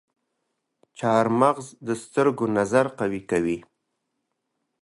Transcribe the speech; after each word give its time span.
چارمغز 0.97 1.67
د 1.87 1.89
سترګو 2.03 2.45
نظر 2.57 2.85
قوي 2.99 3.21
کوي. 3.31 3.57